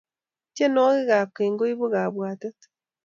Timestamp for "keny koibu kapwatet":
1.35-2.59